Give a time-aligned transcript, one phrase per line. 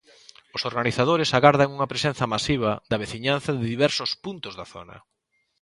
[0.55, 4.97] Os organizadores agardan unha presenza masiva da veciñanza de diversos puntos da zona.